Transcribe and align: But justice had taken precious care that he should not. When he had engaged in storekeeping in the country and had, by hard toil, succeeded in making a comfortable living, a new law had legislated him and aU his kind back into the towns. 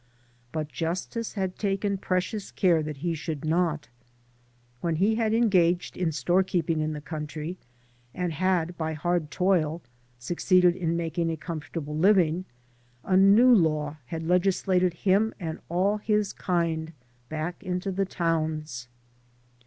But 0.51 0.67
justice 0.69 1.33
had 1.33 1.59
taken 1.59 1.95
precious 1.99 2.49
care 2.49 2.81
that 2.81 2.97
he 3.05 3.13
should 3.13 3.45
not. 3.45 3.87
When 4.79 4.95
he 4.95 5.13
had 5.13 5.31
engaged 5.31 5.95
in 5.95 6.11
storekeeping 6.11 6.79
in 6.79 6.93
the 6.93 7.01
country 7.01 7.55
and 8.11 8.33
had, 8.33 8.75
by 8.79 8.93
hard 8.93 9.29
toil, 9.29 9.83
succeeded 10.17 10.75
in 10.75 10.97
making 10.97 11.29
a 11.29 11.37
comfortable 11.37 11.95
living, 11.95 12.45
a 13.03 13.15
new 13.15 13.53
law 13.53 13.97
had 14.07 14.23
legislated 14.23 14.95
him 14.95 15.35
and 15.39 15.59
aU 15.69 15.97
his 15.97 16.33
kind 16.33 16.93
back 17.29 17.61
into 17.61 17.91
the 17.91 18.05
towns. 18.05 18.87